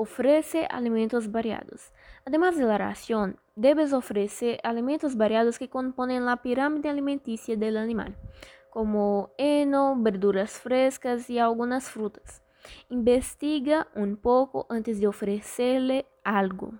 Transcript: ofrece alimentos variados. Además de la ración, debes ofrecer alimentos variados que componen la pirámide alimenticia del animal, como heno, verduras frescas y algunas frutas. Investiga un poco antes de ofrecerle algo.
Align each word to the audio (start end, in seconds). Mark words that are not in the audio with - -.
ofrece 0.00 0.66
alimentos 0.70 1.30
variados. 1.30 1.92
Además 2.24 2.56
de 2.56 2.64
la 2.64 2.78
ración, 2.78 3.38
debes 3.54 3.92
ofrecer 3.92 4.58
alimentos 4.62 5.14
variados 5.14 5.58
que 5.58 5.68
componen 5.68 6.24
la 6.24 6.38
pirámide 6.38 6.88
alimenticia 6.88 7.54
del 7.54 7.76
animal, 7.76 8.16
como 8.70 9.30
heno, 9.36 9.94
verduras 9.98 10.52
frescas 10.52 11.28
y 11.28 11.38
algunas 11.38 11.90
frutas. 11.90 12.42
Investiga 12.88 13.88
un 13.94 14.16
poco 14.16 14.66
antes 14.70 15.00
de 15.00 15.06
ofrecerle 15.06 16.06
algo. 16.24 16.72